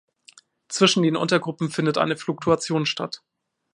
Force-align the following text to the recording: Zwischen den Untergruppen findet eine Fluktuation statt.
Zwischen 0.67 1.03
den 1.03 1.15
Untergruppen 1.15 1.69
findet 1.69 1.99
eine 1.99 2.17
Fluktuation 2.17 2.87
statt. 2.87 3.21